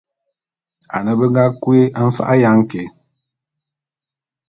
[0.95, 2.81] Ane be nga kui mfa'a ya nké.